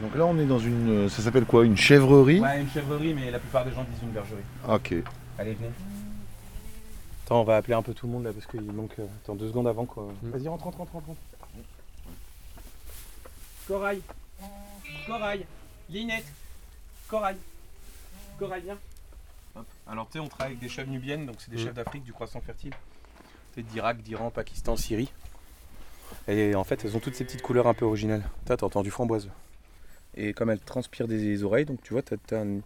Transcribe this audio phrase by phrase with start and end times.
[0.00, 1.08] Donc là, on est dans une.
[1.08, 1.64] Ça s'appelle quoi?
[1.64, 2.40] Une chèvrerie?
[2.40, 4.42] Ouais, une chèvrerie, mais la plupart des gens disent une bergerie.
[4.68, 4.94] Ok.
[5.38, 5.70] Allez, venez.
[7.24, 8.94] Attends, on va appeler un peu tout le monde là parce qu'il manque.
[9.00, 10.08] euh, Attends, deux secondes avant quoi.
[10.22, 11.14] Vas-y, rentre, rentre, rentre, rentre.
[13.66, 14.00] Corail
[15.06, 15.44] Corail
[15.90, 16.24] Linette
[17.08, 17.36] Corail
[18.38, 18.78] Corail, viens.
[19.56, 19.66] Hop.
[19.88, 21.64] Alors, tu sais, on travaille avec des chèvres nubiennes, donc c'est des Mm.
[21.64, 22.72] chèvres d'Afrique du croissant fertile.
[23.54, 25.10] C'est d'Irak, d'Iran, Pakistan, Syrie.
[26.28, 28.22] Et en fait, elles ont toutes ces petites couleurs un peu originales.
[28.44, 29.28] T'as t'as entendu framboise.
[30.20, 32.58] Et comme elles transpirent des oreilles, donc tu vois, un-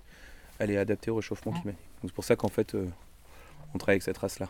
[0.58, 1.84] elle est adaptée au réchauffement climatique.
[2.00, 2.88] Donc c'est pour ça qu'en fait, euh,
[3.74, 4.48] on travaille avec cette race-là.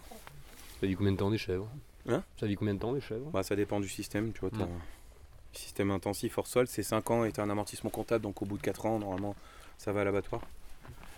[0.80, 1.68] Ça vit combien de temps des chèvres?
[2.08, 2.22] Hein?
[2.38, 3.28] Ça vit combien de temps des chèvres?
[3.30, 4.50] Bah, ça dépend du système, tu vois.
[4.50, 4.62] Mm.
[4.62, 4.68] un
[5.58, 8.56] système intensif hors sol, c'est 5 ans et t'as un amortissement comptable, donc au bout
[8.56, 9.34] de 4 ans, normalement,
[9.76, 10.40] ça va à l'abattoir.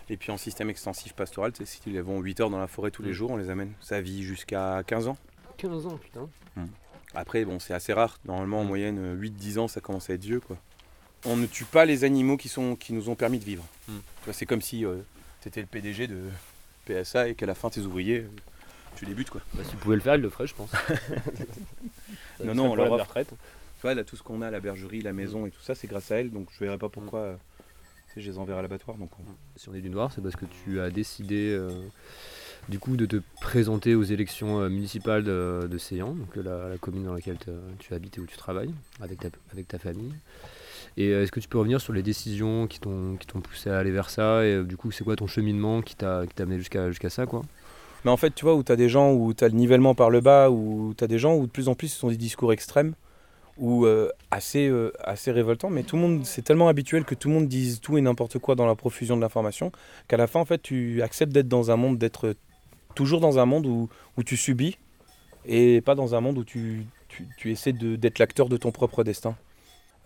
[0.09, 2.67] Et puis en système extensif pastoral, tu sais, si ils vont 8 heures dans la
[2.67, 3.13] forêt tous les Mm.
[3.13, 3.71] jours, on les amène.
[3.79, 5.17] Ça vit jusqu'à 15 ans.
[5.57, 6.27] 15 ans, putain.
[7.13, 8.19] Après, bon, c'est assez rare.
[8.25, 8.67] Normalement, en Mm.
[8.67, 10.57] moyenne, euh, 8-10 ans, ça commence à être vieux, quoi.
[11.25, 13.65] On ne tue pas les animaux qui, sont, qui nous ont permis de vivre.
[13.87, 13.93] Mm.
[13.93, 14.83] Tu vois, C'est comme si
[15.41, 16.19] tu étais le PDG de
[16.85, 18.27] PSA et qu'à la fin, tes ouvriers, euh,
[18.95, 19.41] tu les butes, quoi.
[19.53, 20.69] Bah, S'il pouvait le faire, il le ferait, je pense.
[22.43, 23.13] Non, non, on leur offre.
[23.23, 25.87] Tu vois, là, tout ce qu'on a, la bergerie, la maison et tout ça, c'est
[25.87, 26.31] grâce à elle.
[26.31, 27.35] Donc, je verrais pas pourquoi euh,
[28.09, 28.97] tu sais, je les enverrai à l'abattoir.
[28.97, 29.23] Donc, on-
[29.55, 31.71] Si on est du Noir, c'est parce que tu as décidé euh,
[32.67, 36.69] du coup de te présenter aux élections euh, municipales de, de Séan, donc euh, la,
[36.69, 37.37] la commune dans laquelle
[37.79, 40.13] tu habites et où tu travailles, avec ta, avec ta famille.
[40.97, 43.91] Et euh, est-ce que tu peux revenir sur les décisions qui t'ont poussé à aller
[43.91, 47.25] vers ça Et euh, du coup, c'est quoi ton cheminement qui t'a amené jusqu'à ça
[47.25, 47.41] quoi?
[48.03, 49.95] Mais en fait, tu vois, où tu as des gens où tu as le nivellement
[49.95, 52.09] par le bas, où tu as des gens où de plus en plus ce sont
[52.09, 52.93] des discours extrêmes,
[53.57, 54.71] ou euh, assez,
[55.03, 57.97] assez révoltants, mais tout le monde, c'est tellement habituel que tout le monde dise tout
[57.97, 59.71] et n'importe quoi dans la profusion de l'information,
[60.07, 62.35] qu'à la fin, en fait, tu acceptes d'être dans un monde, d'être
[62.93, 64.77] toujours dans un monde où, où tu subis,
[65.45, 69.03] et pas dans un monde où tu, tu, tu essaies d'être l'acteur de ton propre
[69.03, 69.35] destin.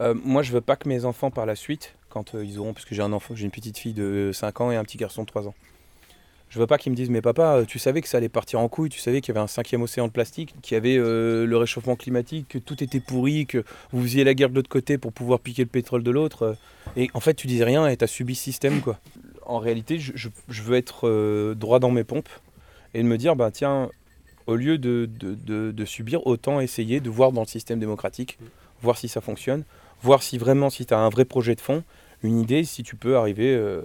[0.02, 2.73] Euh, moi, je veux pas que mes enfants, par la suite, quand euh, ils auront,
[2.73, 4.97] parce que j'ai un enfant, j'ai une petite fille de 5 ans et un petit
[4.97, 5.56] garçon de 3 ans,
[6.50, 8.59] je veux pas qu'ils me disent, mais papa, euh, tu savais que ça allait partir
[8.59, 10.96] en couille, tu savais qu'il y avait un cinquième océan de plastique, qu'il y avait
[10.96, 14.97] le réchauffement climatique, que tout était pourri, que vous faisiez la guerre de l'autre côté
[14.97, 16.56] pour pouvoir piquer le pétrole de l'autre.
[16.95, 19.00] et en fait, tu disais rien et tu as subi ce système, quoi.
[19.45, 20.29] En réalité, je,
[20.63, 22.29] veux être droit dans mes pompes
[22.94, 23.90] et de me dire, bah tiens,
[24.47, 28.40] au lieu de subir, autant essayer de voir dans le système démocratique,
[28.81, 29.63] voir si ça fonctionne,
[30.02, 31.84] voir si vraiment, si tu as un vrai projet de fond,
[32.24, 33.82] une idée, si tu peux arriver euh,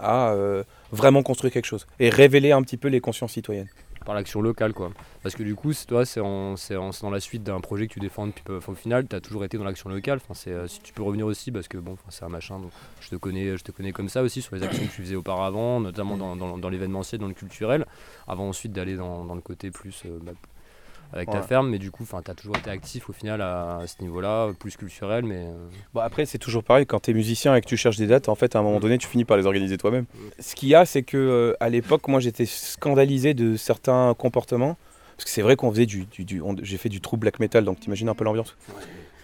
[0.00, 3.68] à euh, vraiment construire quelque chose et révéler un petit peu les consciences citoyennes.
[4.04, 4.90] Par l'action locale quoi.
[5.22, 8.42] Parce que du coup, toi, c'est dans la suite d'un projet que tu défends depuis.
[8.50, 10.18] enfin, au final, tu as toujours été dans l'action locale.
[10.28, 12.58] Enfin, euh, si tu peux revenir aussi, parce que bon, c'est un machin.
[12.58, 15.02] donc je, te connais, je te connais comme ça aussi sur les actions que tu
[15.02, 17.86] faisais auparavant, notamment dans, dans, dans l'événementiel, dans le culturel,
[18.26, 20.02] avant ensuite d'aller dans, le côté plus.
[20.06, 20.32] euh, bah,
[21.12, 21.42] avec ta Ouais.
[21.46, 24.50] ferme, mais du coup, tu as toujours été actif au final à, à ce niveau-là,
[24.58, 25.52] plus culturel, mais euh,
[25.94, 28.28] Bon, après, c'est toujours pareil, quand tu es musicien et que tu cherches des dates,
[28.28, 30.06] en fait, à un moment donné, tu finis par les organiser toi-même.
[30.38, 34.76] Ce qu'il y a, c'est que euh, à l'époque, moi, j'étais scandalisé de certains comportements.
[35.16, 36.06] Parce que c'est vrai qu'on faisait du.
[36.06, 38.56] du- J'ai fait du true black metal, donc t'imagines un peu l'ambiance.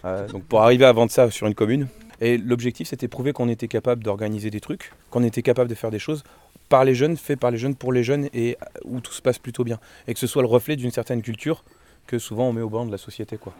[0.05, 1.87] Euh, donc pour arriver à vendre ça sur une commune.
[2.21, 5.89] Et l'objectif, c'était prouver qu'on était capable d'organiser des trucs, qu'on était capable de faire
[5.89, 6.23] des choses
[6.69, 8.55] par les jeunes, fait par les jeunes, pour les jeunes, et
[8.85, 9.79] où tout se passe plutôt bien.
[10.07, 11.63] Et que ce soit le reflet d'une certaine culture
[12.09, 13.37] que souvent on met au banc de la société.
[13.37, 13.53] quoi.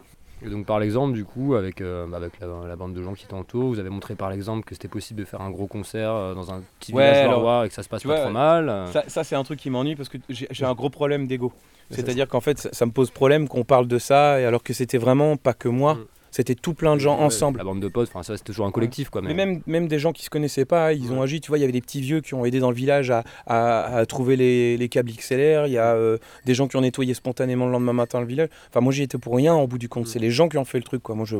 [0.45, 3.27] Et donc par l'exemple, du coup, avec, euh, avec la, la bande de gens qui
[3.27, 6.33] t'entourent, vous avez montré par l'exemple que c'était possible de faire un gros concert euh,
[6.33, 8.69] dans un petit Ouais, village alors, et que ça se passe pas vois, trop mal.
[8.69, 8.85] euh.
[8.87, 11.51] Ça, ça, c'est un truc qui m'ennuie parce que j'ai j'ai un gros problème d'ego.
[11.91, 14.73] C'est-à-dire qu'en fait, ça, ça me pose problème qu'on parle de ça, et alors que
[14.73, 16.05] c'était vraiment pas que moi, Mm.
[16.31, 17.57] C'était tout plein de gens Ouais, ensemble.
[17.57, 19.21] La bande de potes, enfin ça c'est toujours un collectif quoi.
[19.21, 21.41] Mais même, même des gens qui se connaissaient pas, ils ont agi.
[21.41, 23.23] Tu vois, il y avait des petits vieux qui ont aidé dans le village à,
[23.47, 25.67] à- à trouver les, les câbles XLR.
[25.67, 28.49] Il y a euh, des gens qui ont nettoyé spontanément le lendemain matin le village.
[28.69, 30.03] Enfin, moi, j'y étais pour rien au bout du compte.
[30.05, 30.07] Mm.
[30.07, 31.15] C'est les gens qui ont fait le truc, quoi.
[31.15, 31.37] Moi, je.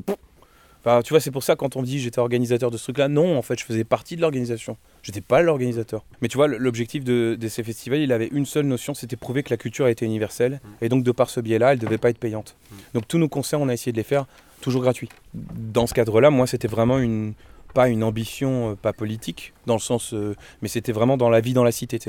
[0.86, 3.10] Enfin, tu vois, c'est pour ça quand on me dit j'étais organisateur de ce truc-là,
[3.10, 4.78] non, en fait, je faisais partie de l'organisation.
[5.04, 6.06] J'étais pas l'organisateur.
[6.22, 9.44] Mais tu vois, l'objectif de, de ces festivals, il avait une seule notion, c'était prouver
[9.44, 10.62] que la culture était universelle.
[10.82, 12.56] Et donc, de par ce biais-là, elle devait pas être payante.
[12.94, 14.26] Donc, tous nos concerts, on a essayé de les faire
[14.62, 15.10] toujours gratuits.
[15.34, 17.34] Dans ce cadre-là, moi, c'était vraiment une
[17.74, 21.40] pas une ambition, euh, pas politique, dans le sens, euh, mais c'était vraiment dans la
[21.40, 22.00] vie dans la cité.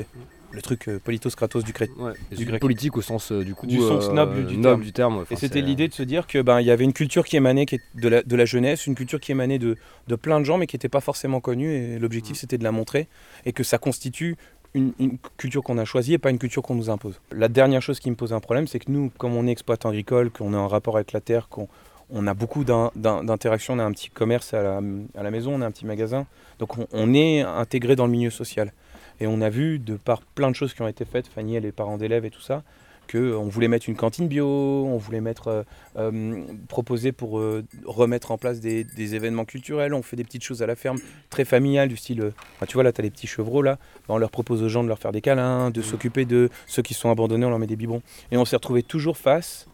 [0.53, 1.71] Le truc euh, politos kratos du.
[1.97, 2.59] Ouais, et du grec.
[2.59, 4.81] politique au sens euh, du coup Du sens noble du terme.
[4.81, 5.17] du terme.
[5.17, 5.21] ouais.
[5.21, 7.37] Et Enfin, c'était l'idée de se dire que ben il y avait une culture qui
[7.37, 9.77] émanait qui est de, la, de la jeunesse, une culture qui émanait de,
[10.07, 12.73] de plein de gens mais qui n'était pas forcément connue et l'objectif c'était de la
[12.73, 13.07] montrer
[13.45, 14.35] et que ça constitue
[14.73, 17.21] une, une culture qu'on a choisie et pas une culture qu'on nous impose.
[17.31, 19.87] La dernière chose qui me pose un problème c'est que nous comme on est exploitant
[19.89, 21.69] agricole, qu'on a un rapport avec la terre, qu'on
[22.11, 24.81] on a beaucoup d'in- d'in- d'interactions, on a un petit commerce à la,
[25.17, 26.25] à la maison, on a un petit magasin,
[26.59, 28.71] donc on, on est intégré dans le milieu social.
[29.19, 31.65] Et on a vu, de par plein de choses qui ont été faites, Fanny, elle
[31.65, 32.63] est parents d'élèves et tout ça,
[33.11, 35.63] qu'on voulait mettre une cantine bio, on voulait mettre, euh,
[35.97, 40.43] euh, proposer pour euh, remettre en place des, des événements culturels, on fait des petites
[40.43, 40.97] choses à la ferme,
[41.29, 43.77] très familiales, du style, euh, bah, tu vois là, tu as les petits chevreaux là,
[44.07, 46.81] Bah, on leur propose aux gens de leur faire des câlins, de s'occuper de ceux
[46.81, 48.01] qui sont abandonnés, on leur met des biberons.
[48.31, 49.67] Et on s'est retrouvé toujours face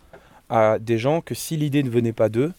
[0.50, 2.54] à des gens que si l'idée ne venait pas d'eux,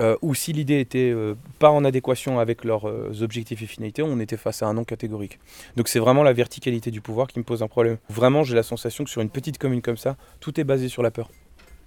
[0.00, 4.02] euh, ou si l'idée était euh, pas en adéquation avec leurs euh, objectifs et finalités,
[4.02, 5.38] on était face à un non catégorique.
[5.76, 7.98] Donc c'est vraiment la verticalité du pouvoir qui me pose un problème.
[8.08, 11.02] Vraiment, j'ai la sensation que sur une petite commune comme ça, tout est basé sur
[11.02, 11.30] la peur.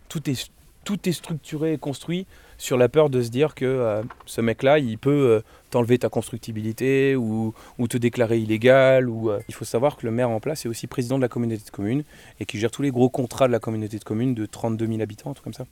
[0.07, 0.50] Tout est,
[0.87, 4.79] tout est structuré et construit sur la peur de se dire que euh, ce mec-là,
[4.79, 7.53] il peut euh, t'enlever ta constructibilité ou,
[7.89, 9.09] te déclarer illégal.
[9.09, 11.61] Euh, Il faut savoir que le maire en place est aussi président de la communauté
[11.61, 12.05] de communes
[12.39, 15.01] et qui gère tous les gros contrats de la communauté de communes de 32 000
[15.01, 15.65] habitants, un truc comme ça.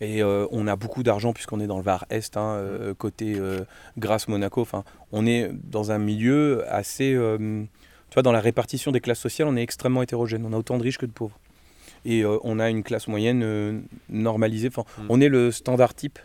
[0.00, 3.66] Et on a beaucoup d'argent puisqu'on est dans le Var Est, hein, côté euh,
[3.98, 4.62] Grasse Monaco.
[4.62, 4.82] Enfin,
[5.12, 7.10] on est dans un milieu assez.
[7.10, 10.46] tu vois, dans la répartition des classes sociales, on est extrêmement hétérogène.
[10.46, 11.38] On a autant de riches que de pauvres.
[12.04, 14.68] Et euh, on a une classe moyenne euh, normalisée.
[14.68, 15.06] Enfin, Mm.
[15.08, 16.18] on est le standard type.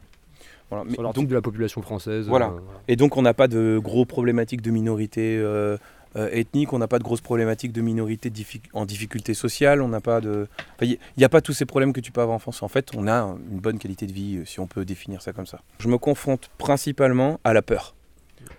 [0.70, 0.84] Voilà.
[0.86, 2.28] Mais donc, de la population française.
[2.28, 2.48] Voilà.
[2.48, 5.78] euh, et donc, on n'a pas de gros problématiques de minorité euh,
[6.16, 9.90] euh, ethnique, on n'a pas de grosses problématiques de minorité diffi- en difficulté sociale, on
[9.90, 10.48] n'a pas de.
[10.82, 12.64] Il n'y a pas tous ces problèmes que tu peux avoir en France.
[12.64, 15.46] En fait, on a une bonne qualité de vie, si on peut définir ça comme
[15.46, 15.60] ça.
[15.80, 17.94] Je me confronte principalement à la peur.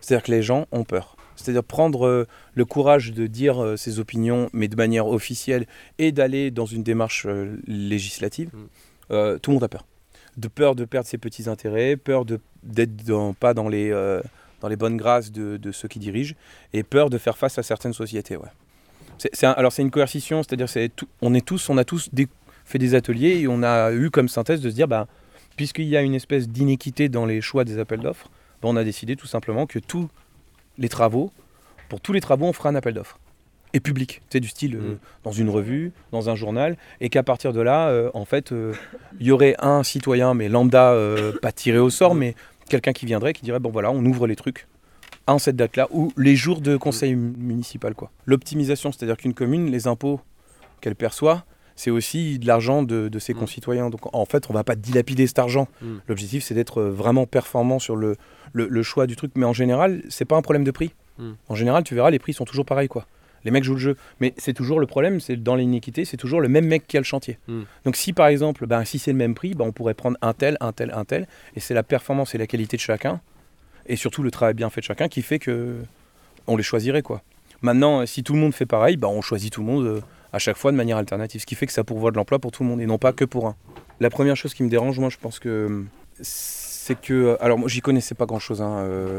[0.00, 1.15] C'est-à-dire que les gens ont peur.
[1.37, 5.67] C'est-à-dire prendre euh, le courage de dire euh, ses opinions, mais de manière officielle,
[5.99, 9.38] et d'aller dans une démarche euh, législative, Mm.
[9.41, 9.87] tout le monde a peur.
[10.37, 12.25] De peur de perdre ses petits intérêts, peur
[12.65, 13.91] d'être dans- pas dans les,
[14.61, 16.35] dans les bonnes grâces de, de ceux qui dirigent,
[16.73, 18.37] et peur de faire face à certaines sociétés.
[18.37, 18.49] Ouais.
[19.43, 22.29] Un- alors c'est une coercition, c'est-à-dire c'est tout- on est tous, on a tous des-
[22.65, 25.06] fait des ateliers et on a eu comme synthèse de se dire, bah,
[25.56, 28.29] puisqu'il y a une espèce d'inéquité dans les choix des appels d'offres,
[28.61, 30.09] bah, on a décidé tout simplement que tous
[30.78, 31.31] les travaux,
[31.88, 33.19] pour tous les travaux, on fera un appel d'offres.
[33.73, 34.99] Et public, c'est du style euh, Mm.
[35.25, 38.73] dans une revue, dans un journal, et qu'à partir de là, euh, en fait, euh,
[39.20, 42.34] il y aurait un citoyen, mais lambda, euh, pas tiré au sort, mais
[42.70, 44.67] quelqu'un qui viendrait, qui dirait, bon voilà, on ouvre les trucs
[45.26, 47.94] à cette date-là, ou les jours de conseil mu- municipal.
[47.94, 48.11] quoi.
[48.26, 50.20] L'optimisation, c'est-à-dire qu'une commune, les impôts
[50.81, 51.44] qu'elle perçoit,
[51.76, 53.38] c'est aussi de l'argent de, de ses Mm.
[53.38, 53.90] concitoyens.
[53.90, 55.69] Donc en fait, on va pas dilapider cet argent.
[55.82, 55.94] Mm.
[56.08, 58.17] L'objectif, c'est d'être euh, vraiment performant sur le,
[58.52, 59.32] le, le choix du truc.
[59.37, 60.93] Mais en général, c'est pas un problème de prix.
[61.19, 61.32] Mm.
[61.49, 62.88] En général, tu verras, les prix sont toujours pareils.
[62.88, 63.06] quoi.
[63.44, 63.96] Les mecs jouent le jeu.
[64.20, 67.00] Mais c'est toujours le problème, c'est dans l'iniquité, c'est toujours le même mec qui a
[67.00, 67.38] le chantier.
[67.84, 70.32] Donc si par exemple, ben, si c'est le même prix, ben, on pourrait prendre un
[70.32, 71.28] tel, un tel, un tel.
[71.55, 73.20] Et c'est la performance et la qualité de chacun.
[73.87, 75.76] Et surtout le travail bien fait de chacun qui fait que
[76.49, 77.02] on les choisirait.
[77.02, 77.23] quoi.
[77.62, 80.00] Maintenant, euh, si tout le monde fait pareil, ben, on choisit tout le monde euh,
[80.32, 81.41] à chaque fois de manière alternative.
[81.41, 83.12] Ce qui fait que ça pourvoit de l'emploi pour tout le monde et non pas
[83.12, 83.56] que pour un.
[84.00, 85.85] La première chose qui me dérange, moi, je pense que
[86.20, 87.37] c'est que.
[87.41, 88.62] Alors, moi, j'y connaissais pas grand chose.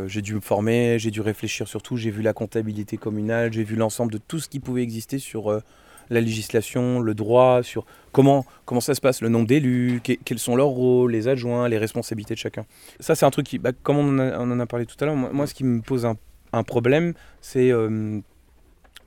[0.08, 1.98] j'ai dû me former, j'ai dû réfléchir sur tout.
[1.98, 5.52] J'ai vu la comptabilité communale, j'ai vu l'ensemble de tout ce qui pouvait exister sur
[5.52, 5.62] euh,
[6.10, 10.40] la législation, le droit, sur comment, comment ça se passe, le nombre d'élus, que- quels
[10.40, 12.66] sont leurs rôles, les adjoints, les responsabilités de chacun.
[13.00, 13.58] Ça, c'est un truc qui.
[13.58, 15.54] bah, comme on en, a, on en a parlé tout à l'heure, moi, moi, ce
[15.56, 16.16] qui me pose un,
[16.54, 17.72] un problème, c'est.
[17.72, 18.20] euh,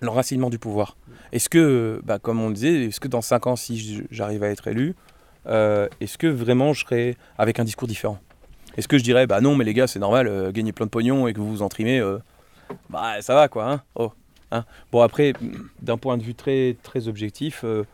[0.02, 0.96] l'enracinement du pouvoir.
[1.30, 4.66] Est-ce que, bah, comme on disait, est-ce que dans 5 ans, si j'arrive à être
[4.66, 4.94] élu,
[5.46, 8.18] euh, est-ce que vraiment je serai avec un discours différent?
[8.78, 10.90] Est-ce que je dirais, bah non, mais les gars, c'est normal, euh, gagner plein de
[10.90, 12.16] pognon et que vous vous entrimez, euh,
[12.88, 14.10] bah ça va quoi, hein, oh,
[14.52, 14.64] hein.
[14.90, 15.34] Bon, après,
[15.82, 17.84] d'un point de vue très, très objectif, euh,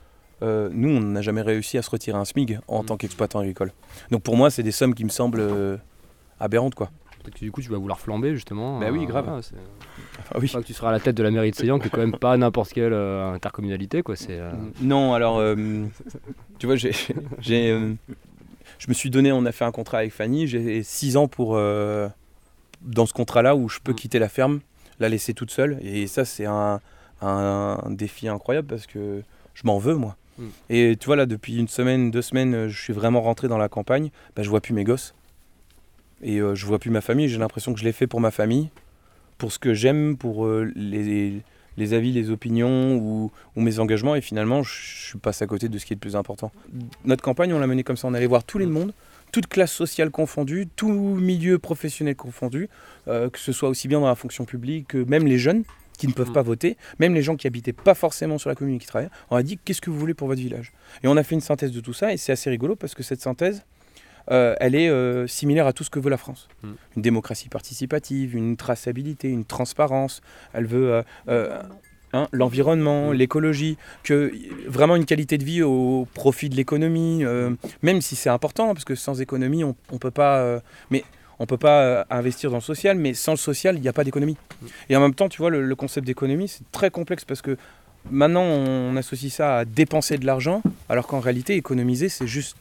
[0.72, 2.87] nous, on n'a jamais réussi à se retirer un SMIG en Mm.
[2.87, 3.72] tant qu'exploitant agricole.
[4.12, 5.76] Donc pour moi, c'est des sommes qui me semblent euh,
[6.38, 6.91] aberrantes, quoi.
[7.27, 8.79] Peut-être que du coup, tu vas vouloir flamber justement.
[8.79, 9.25] Bah oui, euh, grave.
[9.27, 9.55] voilà, c'est-
[10.33, 10.49] Ah oui.
[10.49, 11.99] Crois que tu seras à la tête de la mairie de Seyan, qui est quand
[12.01, 14.15] même pas n'importe quelle euh, intercommunalité, quoi.
[14.17, 14.39] C'est.
[14.39, 15.56] euh, Non, alors, euh,
[16.59, 16.93] tu vois, j'ai,
[17.41, 17.95] j'ai, euh,
[18.79, 21.56] je me suis donné, on a fait un contrat avec Fanny, j'ai 6 ans pour,
[21.56, 22.09] euh,
[22.83, 23.97] dans ce contrat-là où je peux Mm.
[23.97, 24.61] quitter la ferme,
[25.01, 25.79] la laisser toute seule.
[25.83, 26.81] Et ça, c'est un,
[27.23, 29.23] un défi incroyable parce que
[29.55, 30.17] je m'en veux, moi.
[30.39, 30.45] Mm.
[30.71, 33.59] Et tu vois, là, depuis une semaine, deux semaines, euh, je suis vraiment rentré dans
[33.59, 35.15] la campagne, bah, je vois plus mes gosses.
[36.23, 38.31] Et euh, je vois plus ma famille, j'ai l'impression que je l'ai fait pour ma
[38.31, 38.70] famille,
[39.39, 41.43] pour ce que j'aime, pour euh, les,
[41.77, 45.69] les avis, les opinions ou, ou mes engagements, et finalement, je, je passe à côté
[45.69, 46.51] de ce qui est le plus important.
[47.05, 48.94] Notre campagne, on l'a menée comme ça, on allait voir tous les mondes,
[49.32, 52.70] toute classe sociale confondue, tout milieu professionnel confondu,
[53.08, 55.65] euh, que ce soit aussi bien dans la fonction publique que même les jeunes
[55.99, 56.35] qui ne peuvent Mm.
[56.35, 59.11] pas voter, même les gens qui habitaient pas forcément sur la commune et qui travaillaient,
[59.31, 60.73] on a dit qu'est-ce que vous voulez pour votre village?
[61.03, 63.03] Et on a fait une synthèse de tout ça, et c'est assez rigolo parce que
[63.03, 63.65] cette synthèse,
[64.31, 66.49] euh, elle est euh, similaire à tout ce que veut la France.
[66.63, 66.69] Mm.
[66.97, 70.23] Une démocratie participative, une traçabilité, une transparence.
[70.53, 71.59] Elle veut euh,
[72.13, 73.15] hein, l'environnement, Mm.
[73.15, 74.33] l'écologie, que
[74.67, 77.25] vraiment une qualité de vie au profit de l'économie,
[77.83, 80.61] même si c'est important, parce que sans économie, on ne peut pas.
[80.91, 81.05] mais
[81.39, 84.05] on peut pas investir dans le social, mais sans le social, il n'y a pas
[84.05, 84.39] d'économie.
[84.89, 87.59] Et en même temps, tu vois, le, le concept d'économie, c'est très complexe parce que
[88.11, 92.56] Maintenant, on associe ça à dépenser de l'argent, alors qu'en réalité, économiser, c'est juste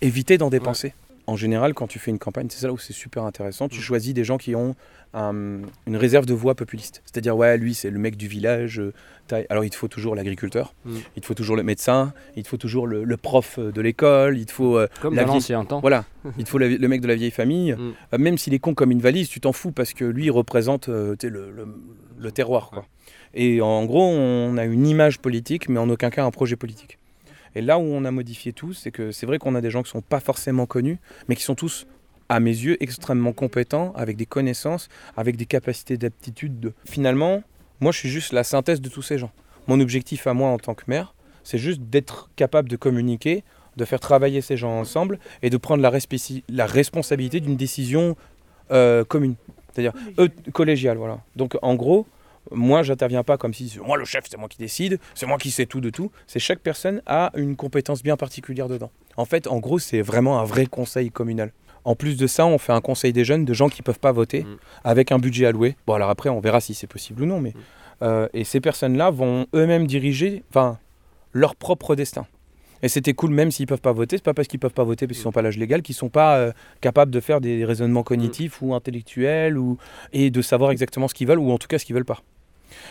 [0.00, 0.94] éviter d'en dépenser.
[1.26, 3.68] En général, quand tu fais une campagne, c'est ça où c'est super intéressant.
[3.68, 4.76] Tu choisis des gens qui ont
[5.14, 7.02] un- une réserve de voix populiste.
[7.04, 8.78] C'est-à-dire, ouais, lui, c'est le mec du village.
[8.80, 8.92] euh,
[9.50, 10.96] Alors, il te faut toujours l'agriculteur, Mm.
[11.16, 13.80] il te faut toujours le médecin, il te faut toujours le, le prof euh, de
[13.80, 15.80] l'école, il te faut euh, Comme la dans l'ancien temps.
[15.80, 16.04] Voilà,
[16.38, 17.72] il te faut la- le mec de la vieille famille.
[17.72, 17.94] Mm.
[18.14, 20.30] Euh, même s'il est con comme une valise, tu t'en fous parce que lui, il
[20.30, 21.66] représente euh, le, le-
[22.20, 22.70] le terroir.
[22.70, 22.86] Quoi.
[23.34, 26.98] Et en gros, on a une image politique, mais en aucun cas un projet politique.
[27.56, 29.82] Et là où on a modifié tout, c'est que c'est vrai qu'on a des gens
[29.82, 31.86] qui sont pas forcément connus, mais qui sont tous,
[32.28, 36.60] à mes yeux, extrêmement compétents, avec des connaissances, avec des capacités d'aptitude.
[36.60, 37.42] de- Finalement,
[37.80, 39.30] moi, je suis juste la synthèse de tous ces gens.
[39.68, 43.42] Mon objectif à moi en tant que maire, c'est juste d'être capable de communiquer,
[43.78, 45.90] de faire travailler ces gens ensemble et de prendre la,
[46.66, 48.16] responsabilité d'une décision
[48.70, 49.36] euh, commune,
[49.72, 50.98] c'est-à-dire euh, collégiale.
[50.98, 51.20] Voilà.
[51.36, 52.06] Donc en gros,
[52.52, 55.38] moi, j'interviens pas comme si c'est moi le chef, c'est moi qui décide, c'est moi
[55.38, 56.10] qui sais tout de tout.
[56.26, 58.90] C'est chaque personne a une compétence bien particulière dedans.
[59.16, 61.52] En fait, en gros, c'est vraiment un vrai conseil communal.
[61.84, 64.12] En plus de ça, on fait un conseil des jeunes de gens qui peuvent pas
[64.12, 64.56] voter Mm.
[64.84, 65.76] avec un budget alloué.
[65.86, 67.52] Bon, alors après, on verra si c'est possible ou non, mais
[68.02, 70.78] euh, et ces personnes-là vont eux-mêmes diriger, enfin,
[71.32, 72.26] leur propre destin.
[72.82, 75.06] Et c'était cool, même s'ils peuvent pas voter, c'est pas parce qu'ils peuvent pas voter
[75.06, 77.64] parce qu'ils sont pas à l'âge légal qu'ils sont pas euh, capables de faire des
[77.64, 79.78] raisonnements cognitifs ou intellectuels ou
[80.12, 82.20] et de savoir exactement ce qu'ils veulent ou en tout cas ce qu'ils veulent pas.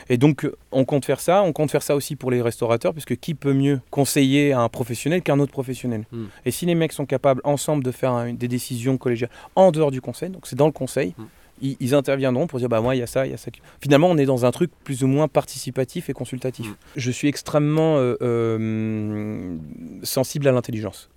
[0.09, 1.41] Et donc, on compte faire ça.
[1.43, 4.69] On compte faire ça aussi pour les restaurateurs, puisque qui peut mieux conseiller à un
[4.69, 6.05] professionnel qu'un autre professionnel?
[6.11, 6.23] Mm.
[6.45, 9.91] Et si les mecs sont capables ensemble de faire un- des décisions collégiales en dehors
[9.91, 11.23] du conseil, donc c'est dans le conseil, Mm.
[11.61, 13.49] ils, ils interviendront pour dire bah moi il y a ça, il y a ça.
[13.81, 16.67] Finalement, on est dans un truc plus ou moins participatif et consultatif.
[16.67, 16.75] Mm.
[16.97, 19.55] Je suis extrêmement euh, euh,
[20.03, 21.09] sensible à l'intelligence.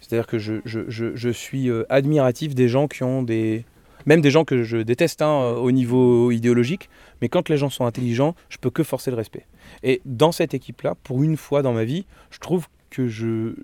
[0.00, 3.64] C'est-à-dire que je, je- je- je suis euh, admiratif des gens qui ont des...
[4.06, 6.88] Même des gens que je déteste hein, au niveau idéologique,
[7.20, 9.46] mais quand les gens sont intelligents, je peux que forcer le respect.
[9.82, 13.54] Et dans cette équipe-là, pour une fois dans ma vie, je trouve que je...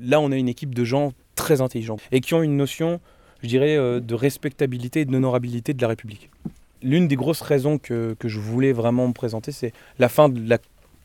[0.00, 3.00] Là, on a une équipe de gens très intelligents et qui ont une notion,
[3.42, 6.30] je dirais, euh, de respectabilité et d'honorabilité de la République.
[6.82, 10.48] L'une des grosses raisons que, que je voulais vraiment me présenter, c'est la fin de
[10.48, 10.58] la-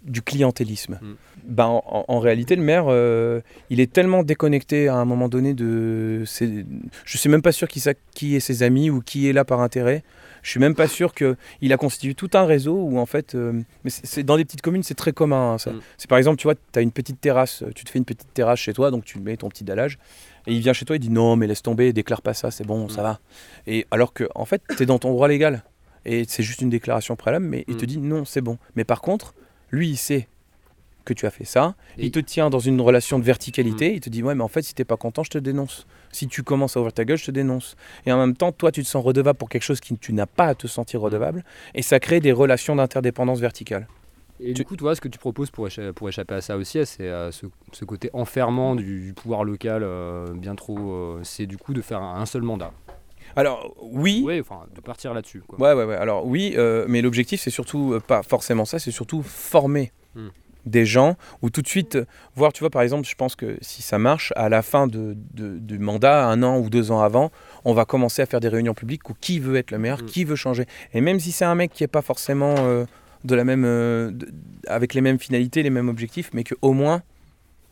[0.03, 0.99] du clientélisme.
[1.01, 1.13] Mm.
[1.45, 5.53] Ben, en, en réalité, le maire, euh, il est tellement déconnecté à un moment donné
[5.53, 6.23] de...
[6.25, 6.65] Ses...
[7.05, 10.03] Je suis même pas sûr qui, est ses amis ou qui est là par intérêt.
[10.41, 13.61] Je suis même pas sûr qu'il a constitué tout un réseau où en fait, euh,
[13.83, 15.53] mais c'est dans des petites communes, c'est très commun.
[15.53, 15.71] hein, ça.
[15.71, 15.81] Mm.
[15.97, 18.05] C'est par exemple, tu vois, tu as une petite terrasse, euh, tu te fais une
[18.05, 19.97] petite terrasse chez toi, donc tu mets ton petit dallage,
[20.47, 22.65] et il vient chez toi, il dit non, mais laisse tomber, déclare pas ça, c'est
[22.65, 23.03] bon, ça Mm.
[23.03, 23.19] va.
[23.67, 25.63] Et alors que en fait, tu es dans ton droit légal,
[26.05, 28.57] et c'est juste une déclaration préalable, mais il te dit non, c'est bon.
[28.77, 29.33] Mais par contre,
[29.71, 30.27] lui, il sait
[31.05, 33.99] que tu as fait ça, Et- il te tient dans une relation de verticalité, il
[33.99, 35.87] te dit ouais, mais en fait, si t'es pas content, je te dénonce.
[36.11, 37.75] Si tu commences à ouvrir ta gueule, je te dénonce.
[38.05, 40.25] Et en même temps, toi, tu te sens redevable pour quelque chose que tu n'as
[40.27, 43.87] pas à te sentir redevable, et ça crée des relations d'interdépendance verticale.
[44.41, 46.85] Et du coup, toi, ce que tu proposes pour, écha- pour échapper à ça aussi,
[46.85, 50.77] c'est euh, ce, ce côté enfermant du, du pouvoir local euh, bien trop.
[50.93, 52.71] euh, c'est du coup de faire un, un seul mandat.
[53.35, 55.41] Alors oui, Ouais, enfin, de partir là-dessus.
[55.47, 55.59] quoi.
[55.59, 55.95] Ouais, ouais, ouais.
[55.95, 60.29] Alors oui, euh, mais l'objectif, c'est surtout euh, pas forcément ça, c'est surtout former Hmm.
[60.65, 62.05] des gens ou tout de suite euh,
[62.35, 65.15] voir, tu vois, par exemple, je pense que si ça marche, à la fin de,
[65.35, 67.31] de- du mandat, un an ou deux ans avant,
[67.63, 70.05] on va commencer à faire des réunions publiques où qui veut être le maire, Hmm.
[70.07, 70.65] qui veut changer.
[70.93, 72.55] Et même si c'est un mec qui est pas forcément
[73.23, 74.29] de la même, de-
[74.67, 77.03] avec les mêmes finalités, les mêmes objectifs, mais qu'au moins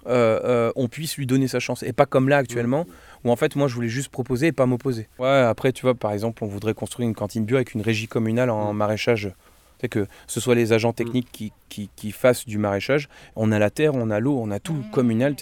[0.07, 1.83] euh, euh, on puisse lui donner sa chance.
[1.83, 2.85] Et pas comme là actuellement,
[3.23, 5.07] où en fait moi je voulais juste proposer et pas m'opposer.
[5.19, 8.07] Ouais, après tu vois, par exemple, on voudrait construire une cantine bio avec une régie
[8.07, 8.77] communale en Mm.
[8.77, 9.31] maraîchage.
[9.79, 13.09] C'est que ce soit les agents techniques qui, qui, qui fassent du maraîchage.
[13.35, 15.33] On a la terre, on a l'eau, on a tout communal.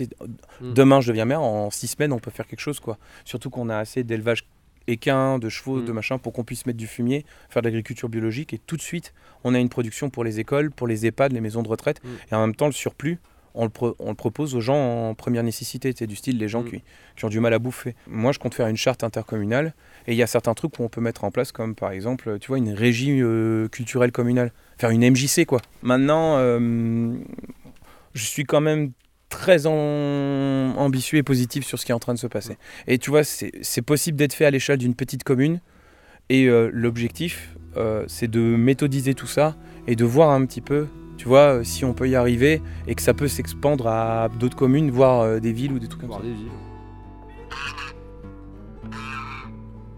[0.61, 0.73] Mm.
[0.73, 2.97] Demain je deviens maire, en six semaines on peut faire quelque chose quoi.
[3.23, 4.45] Surtout qu'on a assez d'élevage
[4.87, 5.85] équin, de chevaux, Mm.
[5.85, 8.81] de machin pour qu'on puisse mettre du fumier, faire de l'agriculture biologique et tout de
[8.81, 12.01] suite on a une production pour les écoles, pour les EHPAD, les maisons de retraite
[12.03, 12.07] Mm.
[12.31, 13.19] et en même temps le surplus
[13.55, 16.47] on le, pro- on le propose aux gens en première nécessité, c'est du style les
[16.47, 16.69] gens Mm.
[16.69, 16.83] qui,
[17.15, 17.95] qui ont du mal à bouffer.
[18.07, 19.73] Moi je compte faire une charte intercommunale
[20.07, 22.37] et il y a certains trucs où on peut mettre en place comme par exemple
[22.39, 25.61] tu vois une régie euh, culturelle communale, faire une MJC quoi.
[25.81, 27.13] Maintenant euh,
[28.13, 28.91] je suis quand même
[29.29, 29.71] très en-
[30.77, 32.57] ambitieux et positif sur ce qui est en train de se passer.
[32.87, 35.59] Et tu vois, c'est c'est possible d'être fait à l'échelle d'une petite commune.
[36.29, 39.55] Et euh, l'objectif, euh, c'est de méthodiser tout ça
[39.87, 42.95] et de voir un petit peu, tu vois, euh, si on peut y arriver et
[42.95, 46.09] que ça peut s'expandre à d'autres communes, voire euh, des villes ou des trucs comme
[46.09, 46.27] Voir ça.
[46.27, 46.49] des villes.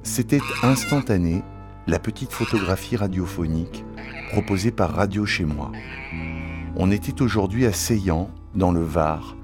[0.04, 1.44] C'était instantané,
[1.86, 3.84] la petite photographie radiophonique
[4.32, 5.72] proposée par Radio Chez Moi.
[6.76, 9.36] On était aujourd'hui à Seillan, dans le Var,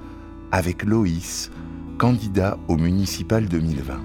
[0.51, 1.51] avec Loïs,
[1.97, 3.99] candidat au municipal 2020.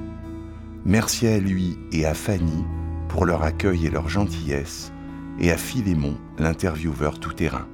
[0.85, 2.65] Merci à lui et à Fanny
[3.09, 4.93] pour leur accueil et leur gentillesse,
[5.41, 7.67] et à Philémon, l'intervieweur tout-terrain.